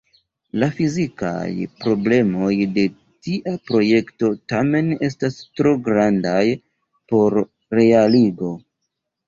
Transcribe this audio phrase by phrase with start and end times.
[0.61, 1.49] La fizikaj
[1.85, 2.87] problemoj de
[3.27, 6.43] tia projekto tamen estas tro grandaj
[7.13, 7.41] por
[7.83, 8.55] realigo.